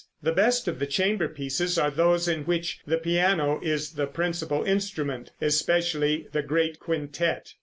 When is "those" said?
1.91-2.27